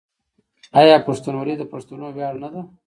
آیا 0.79 0.95
پښتونولي 1.07 1.55
د 1.57 1.63
پښتنو 1.73 2.07
ویاړ 2.15 2.33
نه 2.43 2.49
ده؟ 2.53 2.61